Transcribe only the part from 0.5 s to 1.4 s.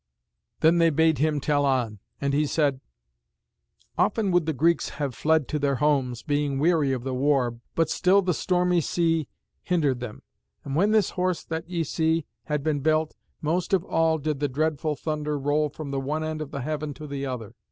Then they bade him